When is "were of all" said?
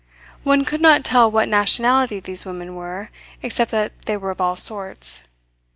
4.17-4.55